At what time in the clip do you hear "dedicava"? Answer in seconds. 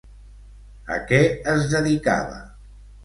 1.75-2.41